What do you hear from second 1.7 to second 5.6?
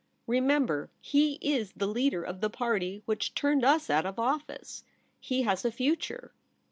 the leader of the party which turned us out of office. He